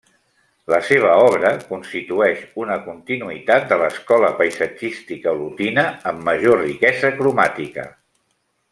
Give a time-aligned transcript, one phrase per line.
[0.73, 7.89] La seva obra constitueix una continuïtat de l'escola paisatgística olotina amb major riquesa cromàtica.